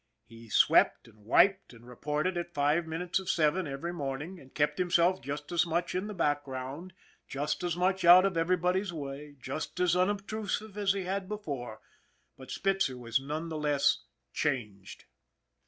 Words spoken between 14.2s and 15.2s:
changed.